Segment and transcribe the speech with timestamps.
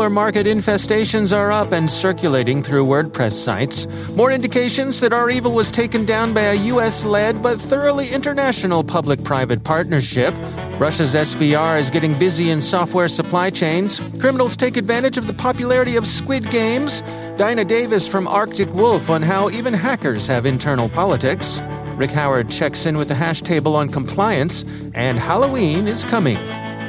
[0.00, 3.86] Solar Marker infestations are up and circulating through WordPress sites.
[4.16, 9.22] More indications that REvil was taken down by a US led but thoroughly international public
[9.24, 10.32] private partnership.
[10.78, 14.00] Russia's SVR is getting busy in software supply chains.
[14.18, 17.02] Criminals take advantage of the popularity of Squid Games.
[17.36, 21.60] Dinah Davis from Arctic Wolf on how even hackers have internal politics.
[21.96, 24.64] Rick Howard checks in with the hash table on compliance.
[24.94, 26.38] And Halloween is coming.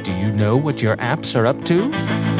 [0.02, 2.31] Do you know what your apps are up to?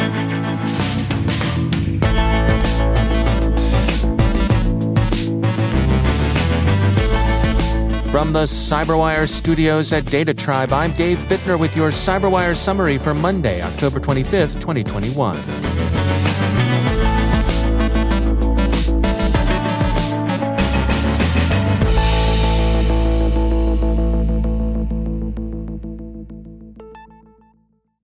[8.13, 13.15] From the Cyberwire studios at Data Tribe, I'm Dave Bittner with your Cyberwire summary for
[13.15, 15.35] Monday, October 25th, 2021.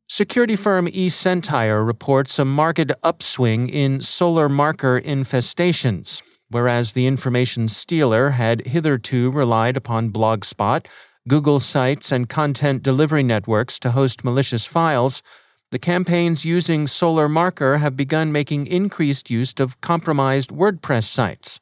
[0.08, 8.30] Security firm eSentire reports a marked upswing in Solar Marker infestations whereas the information stealer
[8.30, 10.86] had hitherto relied upon Blogspot,
[11.28, 15.22] Google Sites, and content delivery networks to host malicious files,
[15.70, 21.60] the campaigns using Solar Marker have begun making increased use of compromised WordPress sites.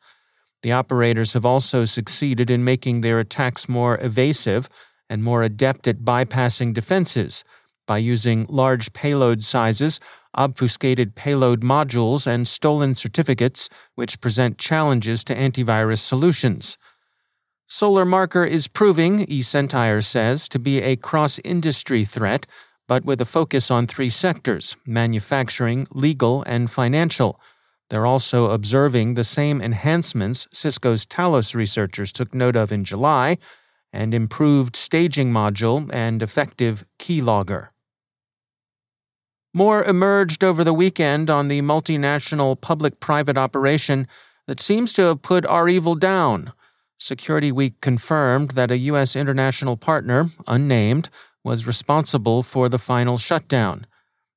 [0.62, 4.68] The operators have also succeeded in making their attacks more evasive
[5.10, 7.42] and more adept at bypassing defenses
[7.86, 10.00] by using large payload sizes
[10.36, 16.76] obfuscated payload modules, and stolen certificates, which present challenges to antivirus solutions.
[17.66, 22.46] Solar Marker is proving, eSentire says, to be a cross industry threat,
[22.86, 27.40] but with a focus on three sectors manufacturing, legal, and financial.
[27.88, 33.38] They're also observing the same enhancements Cisco's Talos researchers took note of in July
[33.92, 37.68] and improved staging module and effective keylogger.
[39.56, 44.06] More emerged over the weekend on the multinational public private operation
[44.46, 46.52] that seems to have put REvil down.
[46.98, 49.16] Security Week confirmed that a U.S.
[49.16, 51.08] international partner, unnamed,
[51.42, 53.86] was responsible for the final shutdown.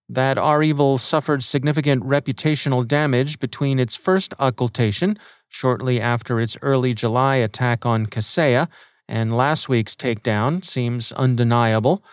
[0.08, 5.20] That REvil suffered significant reputational damage between its first occultation,
[5.50, 8.70] shortly after its early July attack on Kaseya,
[9.06, 12.06] and last week's takedown seems undeniable.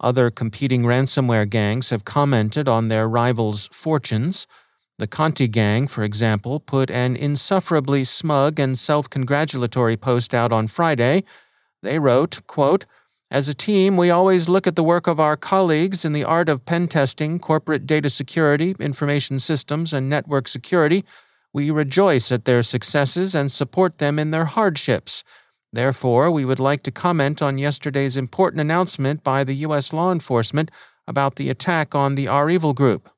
[0.00, 4.46] Other competing ransomware gangs have commented on their rivals' fortunes.
[4.98, 10.66] The Conti gang, for example, put an insufferably smug and self congratulatory post out on
[10.68, 11.24] Friday.
[11.82, 12.84] They wrote, quote,
[13.30, 16.48] As a team, we always look at the work of our colleagues in the art
[16.48, 21.04] of pen testing, corporate data security, information systems, and network security.
[21.52, 25.24] We rejoice at their successes and support them in their hardships.
[25.72, 29.92] Therefore, we would like to comment on yesterday's important announcement by the U.S.
[29.92, 30.70] law enforcement
[31.06, 33.10] about the attack on the REvil group.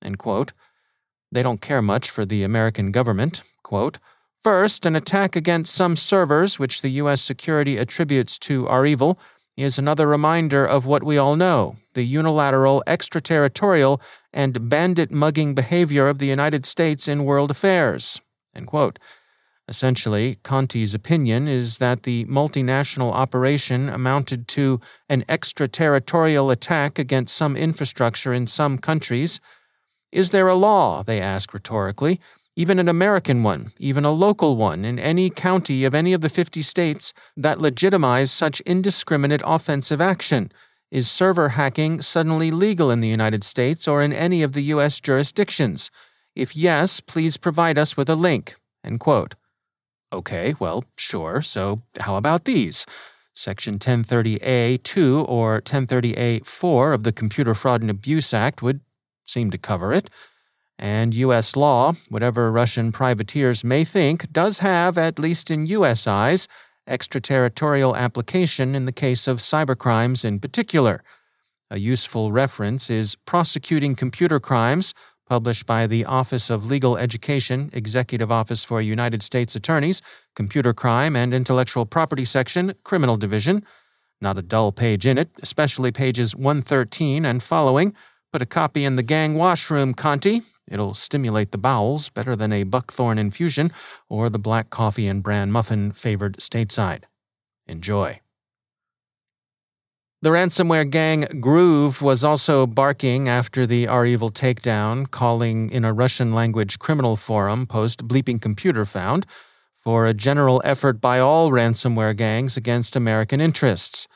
[0.00, 3.42] They don't care much for the American government.
[3.62, 3.98] Quote,
[4.42, 7.20] First, an attack against some servers, which the U.S.
[7.20, 9.18] security attributes to REvil,
[9.56, 14.00] is another reminder of what we all know the unilateral, extraterritorial,
[14.32, 18.20] and bandit mugging behavior of the United States in world affairs.
[18.54, 18.98] End quote.
[19.68, 24.80] Essentially, Conti's opinion is that the multinational operation amounted to
[25.10, 29.40] an extraterritorial attack against some infrastructure in some countries.
[30.10, 32.18] Is there a law, they ask rhetorically,
[32.56, 36.30] even an American one, even a local one, in any county of any of the
[36.30, 40.50] 50 states that legitimize such indiscriminate offensive action?
[40.90, 44.98] Is server hacking suddenly legal in the United States or in any of the U.S.
[44.98, 45.90] jurisdictions?
[46.34, 48.56] If yes, please provide us with a link.
[48.82, 49.34] End quote.
[50.12, 51.42] Okay, well, sure.
[51.42, 52.86] So how about these?
[53.34, 58.80] Section 1030A2 or 1030A4 of the Computer Fraud and Abuse Act would
[59.26, 60.10] seem to cover it.
[60.78, 61.56] And U.S.
[61.56, 66.06] law, whatever Russian privateers may think, does have, at least in U.S.
[66.06, 66.48] eyes,
[66.86, 71.02] extraterritorial application in the case of cybercrimes in particular.
[71.70, 74.94] A useful reference is Prosecuting Computer Crimes,
[75.28, 80.00] published by the Office of Legal Education, Executive Office for United States Attorneys,
[80.34, 83.62] Computer Crime and Intellectual Property Section, Criminal Division.
[84.20, 87.94] Not a dull page in it, especially pages 113 and following.
[88.32, 90.42] Put a copy in the gang washroom, Conti.
[90.66, 93.72] It'll stimulate the bowels better than a buckthorn infusion
[94.08, 97.04] or the black coffee and bran muffin favored stateside.
[97.66, 98.20] Enjoy.
[100.20, 106.34] The ransomware gang Groove was also barking after the REvil takedown, calling in a Russian
[106.34, 109.26] language criminal forum post Bleeping Computer found
[109.78, 114.08] for a general effort by all ransomware gangs against American interests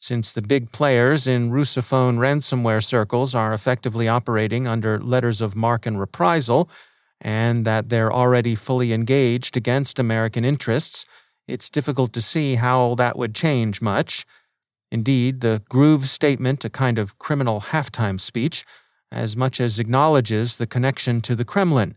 [0.00, 5.84] since the big players in Russophone ransomware circles are effectively operating under letters of marque
[5.84, 6.70] and reprisal,
[7.20, 11.04] and that they're already fully engaged against American interests,
[11.46, 14.24] it's difficult to see how that would change much.
[14.90, 18.64] Indeed, the Groove statement, a kind of criminal halftime speech,
[19.12, 21.96] as much as acknowledges the connection to the Kremlin.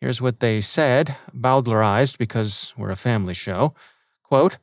[0.00, 3.74] Here's what they said, bowdlerized because we're a family show.
[4.22, 4.58] Quote,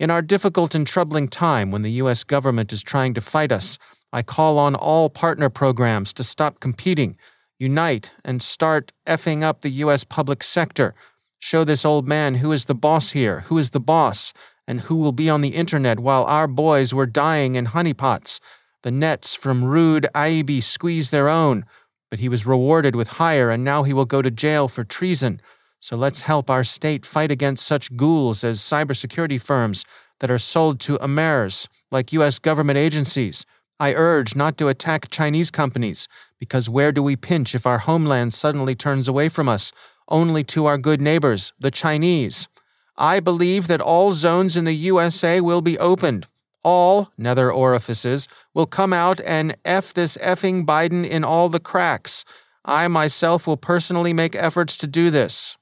[0.00, 2.24] in our difficult and troubling time when the U.S.
[2.24, 3.78] government is trying to fight us,
[4.12, 7.16] I call on all partner programs to stop competing,
[7.58, 10.04] unite, and start effing up the U.S.
[10.04, 10.94] public sector.
[11.38, 14.32] Show this old man who is the boss here, who is the boss,
[14.66, 18.40] and who will be on the internet while our boys were dying in honeypots.
[18.82, 21.64] The nets from rude Aibi squeeze their own,
[22.10, 25.40] but he was rewarded with hire, and now he will go to jail for treason.
[25.80, 29.84] So let's help our state fight against such ghouls as cybersecurity firms
[30.20, 32.38] that are sold to Amers, like U.S.
[32.38, 33.44] government agencies.
[33.80, 36.08] I urge not to attack Chinese companies,
[36.38, 39.72] because where do we pinch if our homeland suddenly turns away from us?
[40.08, 42.48] Only to our good neighbors, the Chinese.
[42.96, 46.26] I believe that all zones in the USA will be opened.
[46.62, 52.24] All nether orifices will come out and F this effing Biden in all the cracks.
[52.64, 55.58] I myself will personally make efforts to do this.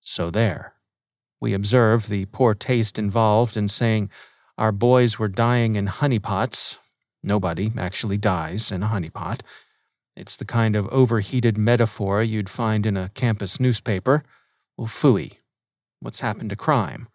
[0.00, 0.74] So there.
[1.40, 4.10] We observe the poor taste involved in saying
[4.56, 6.78] our boys were dying in honeypots.
[7.22, 9.40] Nobody actually dies in a honeypot.
[10.16, 14.22] It's the kind of overheated metaphor you'd find in a campus newspaper.
[14.76, 15.39] Well, phooey.
[16.00, 17.08] What's happened to crime?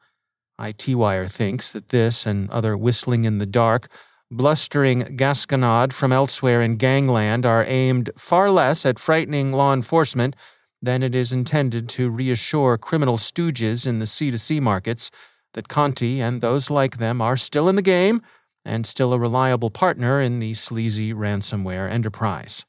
[0.60, 3.88] iTWire thinks that this and other whistling in the dark,
[4.32, 10.36] blustering gasconade from elsewhere in gangland are aimed far less at frightening law enforcement
[10.82, 15.10] than it is intended to reassure criminal stooges in the C2C markets
[15.54, 18.22] that Conti and those like them are still in the game
[18.64, 22.66] and still a reliable partner in the sleazy ransomware enterprise.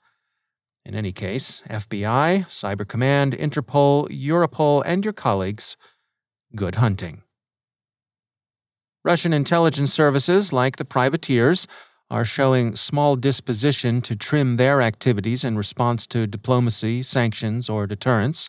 [0.85, 5.77] In any case, FBI, Cyber Command, Interpol, Europol, and your colleagues,
[6.55, 7.23] good hunting.
[9.05, 11.67] Russian intelligence services, like the privateers,
[12.11, 18.49] are showing small disposition to trim their activities in response to diplomacy, sanctions, or deterrence.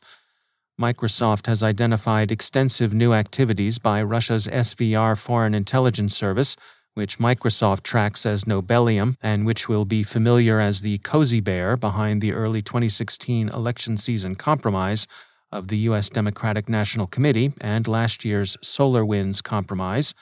[0.80, 6.56] Microsoft has identified extensive new activities by Russia's SVR Foreign Intelligence Service,
[6.94, 12.22] which Microsoft tracks as Nobelium and which will be familiar as the cozy bear behind
[12.22, 15.08] the early 2016 election season compromise
[15.52, 16.10] of the U.S.
[16.10, 20.14] Democratic National Committee and last year's SolarWinds compromise.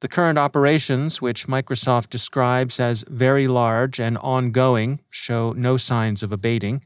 [0.00, 6.32] The current operations, which Microsoft describes as very large and ongoing, show no signs of
[6.32, 6.84] abating.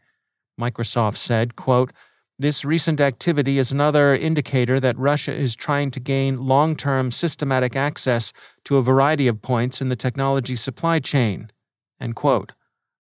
[0.60, 1.92] Microsoft said, quote,
[2.38, 7.74] this recent activity is another indicator that Russia is trying to gain long term systematic
[7.74, 11.50] access to a variety of points in the technology supply chain.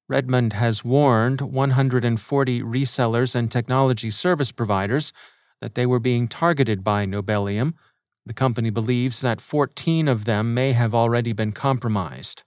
[0.08, 5.12] Redmond has warned 140 resellers and technology service providers
[5.60, 7.74] that they were being targeted by Nobelium
[8.26, 12.42] the company believes that 14 of them may have already been compromised.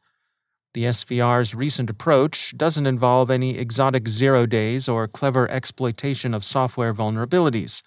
[0.73, 6.93] The SVR's recent approach doesn't involve any exotic zero days or clever exploitation of software
[6.93, 7.81] vulnerabilities.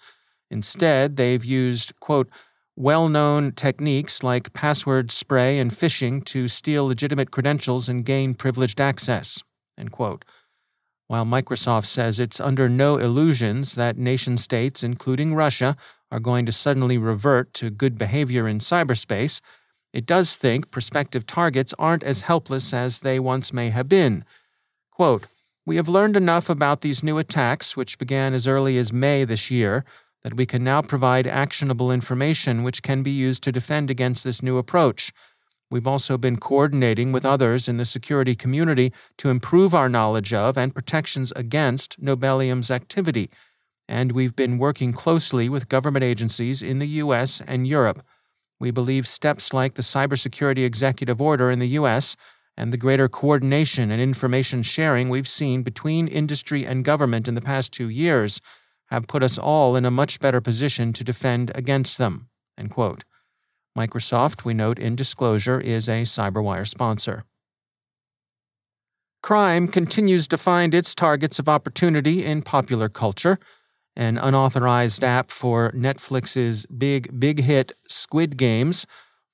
[0.49, 2.29] Instead, they've used, quote,
[2.75, 8.81] well known techniques like password spray and phishing to steal legitimate credentials and gain privileged
[8.81, 9.43] access.
[9.77, 15.75] While Microsoft says it's under no illusions that nation states, including Russia,
[16.11, 19.41] are going to suddenly revert to good behavior in cyberspace,
[19.93, 24.25] it does think prospective targets aren't as helpless as they once may have been.
[24.91, 25.27] Quote,
[25.65, 29.49] we have learned enough about these new attacks, which began as early as May this
[29.49, 29.85] year,
[30.23, 34.41] that we can now provide actionable information which can be used to defend against this
[34.41, 35.11] new approach.
[35.73, 40.55] We've also been coordinating with others in the security community to improve our knowledge of
[40.55, 43.31] and protections against Nobelium's activity,
[43.87, 47.41] and we've been working closely with government agencies in the U.S.
[47.47, 48.05] and Europe.
[48.59, 52.15] We believe steps like the Cybersecurity Executive Order in the U.S.
[52.55, 57.41] and the greater coordination and information sharing we've seen between industry and government in the
[57.41, 58.39] past two years
[58.91, 62.29] have put us all in a much better position to defend against them.
[63.77, 67.23] Microsoft, we note in disclosure, is a CyberWire sponsor.
[69.21, 73.39] Crime continues to find its targets of opportunity in popular culture
[73.95, 78.85] an unauthorized app for Netflix's big, big hit Squid Games,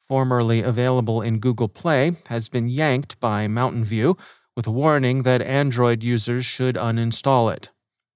[0.07, 4.17] formerly available in Google Play, has been yanked by Mountain View
[4.55, 7.69] with a warning that Android users should uninstall it.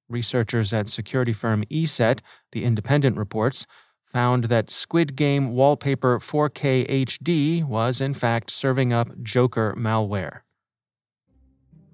[0.10, 2.20] Researchers at security firm ESET,
[2.52, 3.66] the Independent reports,
[4.14, 10.42] found that Squid Game Wallpaper 4K HD was in fact serving up Joker malware.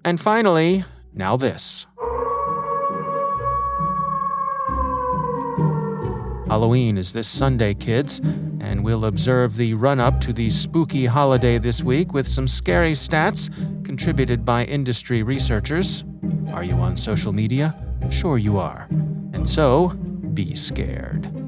[0.04, 0.84] And finally,
[1.14, 1.86] now this.
[6.48, 8.18] Halloween is this Sunday, kids,
[8.60, 12.92] and we'll observe the run up to the spooky holiday this week with some scary
[12.92, 13.48] stats
[13.84, 16.02] contributed by industry researchers.
[16.52, 17.76] Are you on social media?
[18.10, 18.88] Sure, you are.
[19.32, 19.90] And so,
[20.34, 21.39] be scared.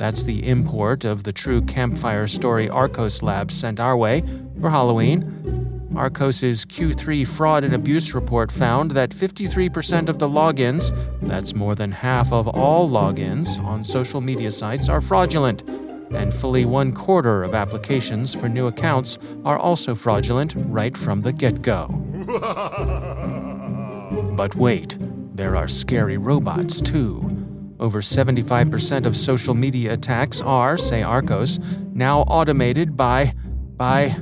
[0.00, 4.22] That's the import of the true campfire story Arkose Labs sent our way
[4.58, 5.90] for Halloween.
[5.92, 10.90] Arkose's Q3 fraud and abuse report found that 53% of the logins,
[11.20, 15.68] that's more than half of all logins on social media sites, are fraudulent,
[16.14, 21.32] and fully one quarter of applications for new accounts are also fraudulent right from the
[21.32, 21.88] get go.
[24.34, 24.96] but wait,
[25.34, 27.39] there are scary robots too.
[27.80, 31.58] Over 75% of social media attacks are, say Arkose,
[31.94, 33.32] now automated by
[33.76, 34.14] by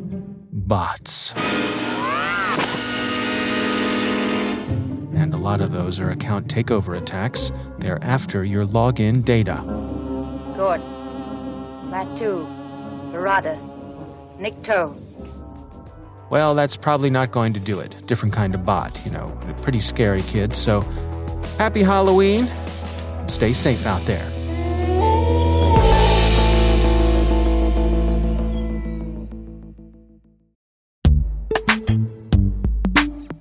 [0.52, 1.34] bots.
[5.16, 7.50] And a lot of those are account takeover attacks.
[7.78, 9.64] They're after your login data.
[10.56, 10.80] Good.
[11.90, 12.46] Klaatu,
[13.10, 13.58] Barada,
[14.38, 14.96] Nikto.
[16.30, 18.06] Well, that's probably not going to do it.
[18.06, 19.36] Different kind of bot, you know.
[19.62, 20.56] Pretty scary kids.
[20.56, 20.82] So,
[21.58, 22.46] happy Halloween.
[23.28, 24.32] Stay safe out there.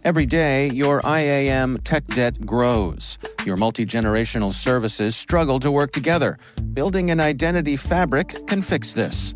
[0.07, 3.17] Every day, your IAM tech debt grows.
[3.45, 6.37] Your multi generational services struggle to work together.
[6.73, 9.35] Building an identity fabric can fix this.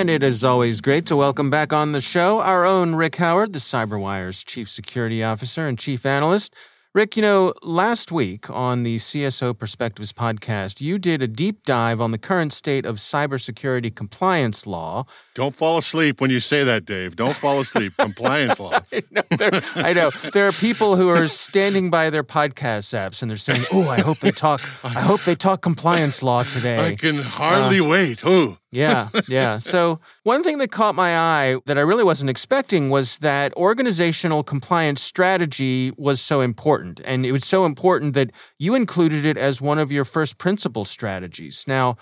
[0.00, 3.52] And it is always great to welcome back on the show our own Rick Howard,
[3.52, 6.54] the CyberWire's Chief Security Officer and Chief Analyst.
[6.94, 12.00] Rick, you know, last week on the CSO Perspectives podcast, you did a deep dive
[12.00, 15.04] on the current state of cybersecurity compliance law.
[15.34, 17.14] Don't fall asleep when you say that, Dave.
[17.14, 17.92] Don't fall asleep.
[17.98, 18.80] compliance law.
[18.90, 20.12] I know, there, I know.
[20.32, 24.00] There are people who are standing by their podcast apps and they're saying, "Oh, I
[24.00, 24.62] hope they talk.
[24.82, 28.24] I hope they talk compliance law today." I can hardly uh, wait.
[28.24, 28.56] Ooh.
[28.72, 29.58] Yeah, yeah.
[29.70, 34.42] So, one thing that caught my eye that I really wasn't expecting was that organizational
[34.42, 37.00] compliance strategy was so important.
[37.04, 40.84] And it was so important that you included it as one of your first principle
[40.84, 41.64] strategies.
[41.66, 41.96] Now,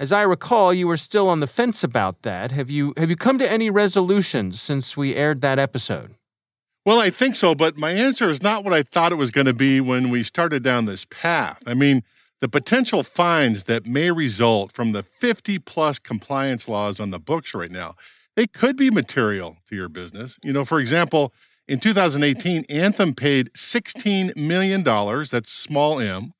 [0.00, 2.50] as I recall, you were still on the fence about that.
[2.50, 6.14] Have you have you come to any resolutions since we aired that episode?
[6.84, 9.46] Well, I think so, but my answer is not what I thought it was going
[9.46, 11.62] to be when we started down this path.
[11.66, 12.02] I mean,
[12.44, 17.54] the potential fines that may result from the 50 plus compliance laws on the books
[17.54, 17.94] right now,
[18.36, 20.38] they could be material to your business.
[20.44, 21.32] You know, for example,
[21.66, 26.34] in 2018, Anthem paid $16 million, that's small m,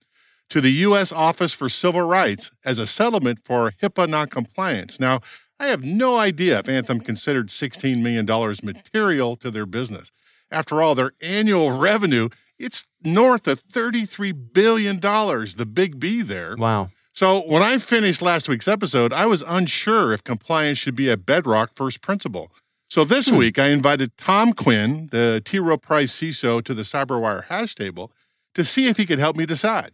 [0.50, 1.10] to the U.S.
[1.10, 5.00] Office for Civil Rights as a settlement for HIPAA noncompliance.
[5.00, 5.20] Now,
[5.58, 8.26] I have no idea if Anthem considered $16 million
[8.62, 10.12] material to their business.
[10.50, 16.56] After all, their annual revenue it's north of $33 billion, the big B there.
[16.56, 16.90] Wow.
[17.12, 21.16] So when I finished last week's episode, I was unsure if compliance should be a
[21.16, 22.50] bedrock first principle.
[22.90, 23.36] So this hmm.
[23.36, 25.58] week, I invited Tom Quinn, the T.
[25.58, 28.12] Rowe Price CISO, to the CyberWire hash table
[28.54, 29.92] to see if he could help me decide.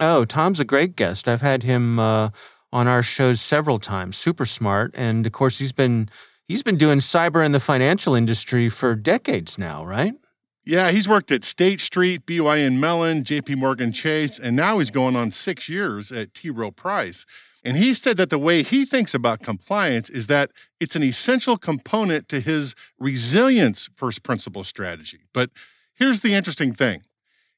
[0.00, 1.28] Oh, Tom's a great guest.
[1.28, 2.30] I've had him uh,
[2.72, 4.16] on our shows several times.
[4.16, 6.08] Super smart, and of course, he's been
[6.48, 10.14] he's been doing cyber in the financial industry for decades now, right?
[10.64, 15.16] Yeah, he's worked at State Street, BNY Mellon, JP Morgan Chase, and now he's going
[15.16, 16.50] on six years at T.
[16.50, 17.26] Rowe Price.
[17.64, 20.50] And he said that the way he thinks about compliance is that
[20.80, 25.20] it's an essential component to his resilience first principle strategy.
[25.32, 25.50] But
[25.94, 27.02] here's the interesting thing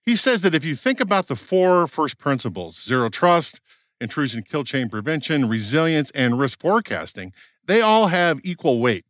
[0.02, 3.60] he says that if you think about the four first principles zero trust,
[4.00, 7.32] intrusion kill chain prevention, resilience, and risk forecasting
[7.66, 9.04] they all have equal weight.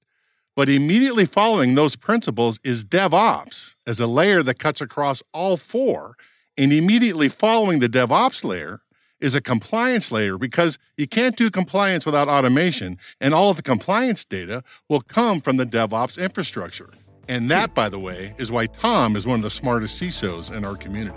[0.57, 6.17] But immediately following those principles is DevOps as a layer that cuts across all four.
[6.57, 8.81] And immediately following the DevOps layer
[9.21, 12.99] is a compliance layer because you can't do compliance without automation.
[13.21, 16.90] And all of the compliance data will come from the DevOps infrastructure.
[17.29, 20.64] And that, by the way, is why Tom is one of the smartest CISOs in
[20.64, 21.17] our community.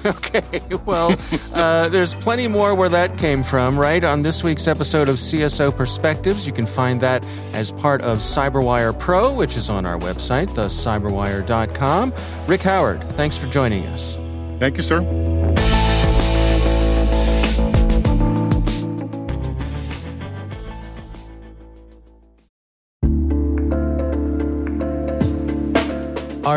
[0.06, 1.14] Okay, well,
[1.52, 4.02] uh, there's plenty more where that came from, right?
[4.04, 8.98] On this week's episode of CSO Perspectives, you can find that as part of CyberWire
[8.98, 12.12] Pro, which is on our website, thecyberwire.com.
[12.46, 14.16] Rick Howard, thanks for joining us.
[14.58, 15.37] Thank you, sir.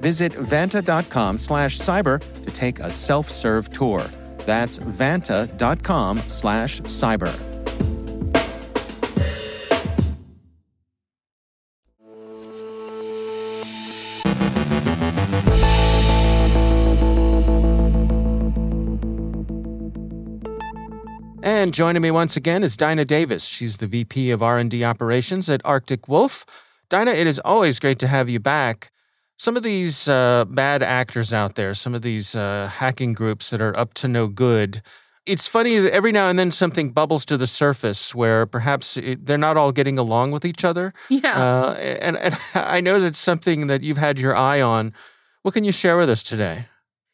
[0.00, 4.10] Visit vanta.com slash cyber to take a self-serve tour.
[4.46, 7.38] That's vanta.com slash cyber.
[21.42, 23.44] And joining me once again is Dinah Davis.
[23.44, 26.46] She's the VP of R&D Operations at Arctic Wolf.
[26.88, 28.90] Dinah, it is always great to have you back
[29.40, 33.58] some of these uh, bad actors out there, some of these uh, hacking groups that
[33.62, 34.82] are up to no good.
[35.24, 39.24] It's funny that every now and then something bubbles to the surface where perhaps it,
[39.24, 40.92] they're not all getting along with each other.
[41.08, 41.42] Yeah.
[41.42, 44.92] Uh, and, and I know that's something that you've had your eye on.
[45.40, 46.66] What can you share with us today?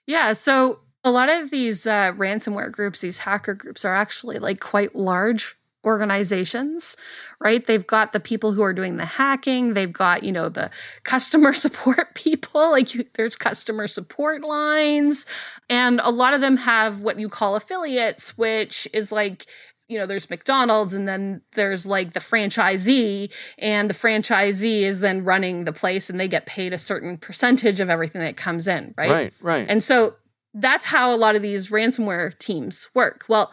[0.09, 0.33] Yeah.
[0.33, 4.97] So a lot of these uh, ransomware groups, these hacker groups, are actually like quite
[4.97, 6.97] large organizations,
[7.41, 7.65] right?
[7.65, 10.71] They've got the people who are doing the hacking, they've got, you know, the
[11.05, 15.25] customer support people, like you, there's customer support lines,
[15.71, 19.47] and a lot of them have what you call affiliates, which is like
[19.89, 25.23] you know, there's McDonald's and then there's like the franchisee, and the franchisee is then
[25.25, 28.95] running the place and they get paid a certain percentage of everything that comes in,
[28.97, 29.11] right?
[29.11, 29.67] Right, right.
[29.69, 30.17] And so
[30.55, 33.25] that's how a lot of these ransomware teams work.
[33.29, 33.53] Well,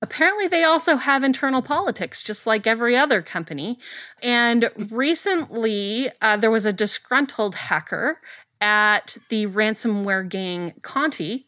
[0.00, 3.78] Apparently, they also have internal politics, just like every other company.
[4.22, 8.20] And recently, uh, there was a disgruntled hacker
[8.60, 11.46] at the ransomware gang Conti.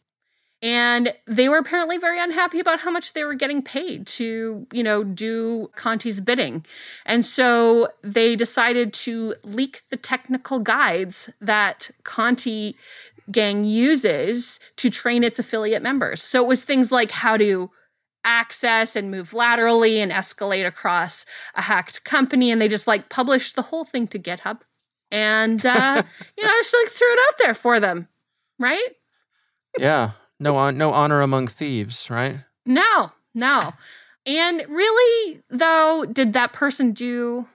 [0.62, 4.82] And they were apparently very unhappy about how much they were getting paid to, you
[4.82, 6.66] know, do Conti's bidding.
[7.06, 12.76] And so they decided to leak the technical guides that Conti
[13.30, 16.22] gang uses to train its affiliate members.
[16.22, 17.70] So it was things like how to
[18.24, 22.50] access and move laterally and escalate across a hacked company.
[22.50, 24.60] And they just like published the whole thing to GitHub
[25.10, 26.02] and, uh,
[26.36, 28.08] you know, I just like threw it out there for them.
[28.58, 28.88] Right?
[29.78, 30.12] Yeah.
[30.38, 32.40] No, on, no honor among thieves, right?
[32.64, 33.72] No, no.
[34.26, 37.48] And really, though, did that person do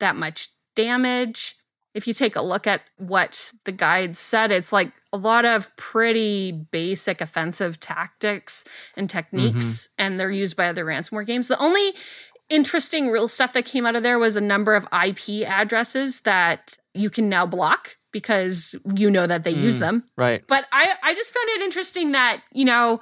[0.00, 1.56] that much damage?
[1.94, 5.74] If you take a look at what the guide said, it's like a lot of
[5.76, 8.64] pretty basic offensive tactics
[8.96, 9.92] and techniques, mm-hmm.
[9.98, 11.48] and they're used by other ransomware games.
[11.48, 11.92] The only
[12.48, 16.78] interesting real stuff that came out of there was a number of IP addresses that
[16.94, 20.04] you can now block because you know that they mm, use them.
[20.16, 20.46] Right.
[20.46, 23.00] But I, I just found it interesting that, you know,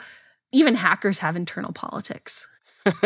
[0.52, 2.48] even hackers have internal politics.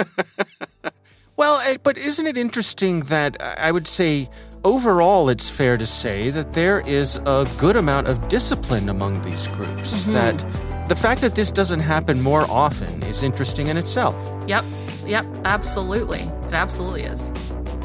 [1.37, 4.29] well, eh, but isn't it interesting that I would say
[4.65, 9.49] overall, it's fair to say that there is a good amount of discipline among these
[9.49, 10.07] groups.
[10.07, 10.13] Mm-hmm.
[10.15, 14.15] That the fact that this doesn't happen more often is interesting in itself.
[14.49, 14.65] Yep.
[15.07, 15.27] Yep.
[15.45, 16.21] Absolutely.
[16.21, 17.33] It absolutely is.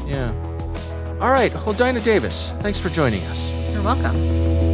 [0.06, 0.32] Yeah.
[1.20, 1.52] All right.
[1.66, 3.52] Well, Dinah Davis, thanks for joining us.
[3.52, 4.69] You're welcome.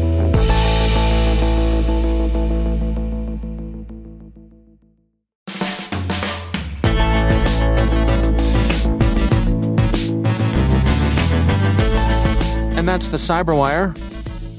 [12.87, 13.99] And that's the Cyberwire.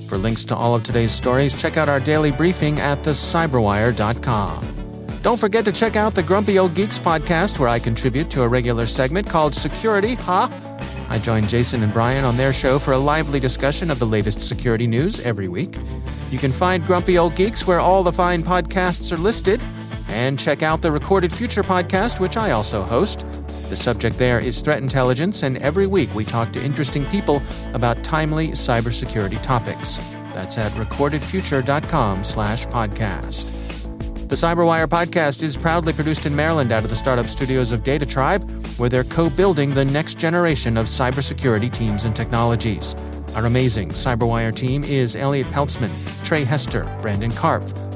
[0.10, 4.68] For links to all of today's stories, check out our daily briefing at thecyberwire.com.
[5.22, 8.48] Don't forget to check out the Grumpy Old Geeks podcast, where I contribute to a
[8.50, 10.50] regular segment called Security, Huh?
[11.08, 14.42] I join Jason and Brian on their show for a lively discussion of the latest
[14.42, 15.78] security news every week.
[16.30, 19.62] You can find Grumpy Old Geeks where all the fine podcasts are listed.
[20.10, 23.26] And check out the Recorded Future podcast, which I also host.
[23.70, 27.42] The subject there is threat intelligence, and every week we talk to interesting people
[27.74, 29.98] about timely cybersecurity topics.
[30.34, 33.54] That's at recordedfuture.com slash podcast.
[34.30, 38.06] The Cyberwire podcast is proudly produced in Maryland out of the startup studios of Data
[38.06, 42.94] Tribe, where they're co-building the next generation of cybersecurity teams and technologies.
[43.36, 45.92] Our amazing Cyberwire team is Elliot Peltzman,
[46.26, 47.87] Trey Hester, Brandon Karpf,